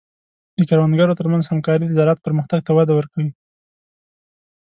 [0.57, 3.29] د کروندګرو تر منځ همکاري د زراعت پرمختګ ته وده ورکوي.